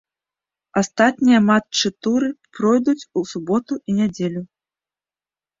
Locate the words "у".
3.21-3.23